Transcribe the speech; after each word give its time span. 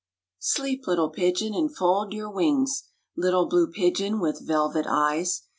Sleep 0.39 0.87
little 0.87 1.11
pigeon 1.11 1.53
and 1.53 1.71
fold 1.77 2.11
your 2.11 2.27
wings, 2.31 2.85
Little 3.15 3.45
blue 3.45 3.67
pigeon 3.71 4.19
with 4.19 4.41
velvet 4.47 4.87
eyes. 4.89 5.43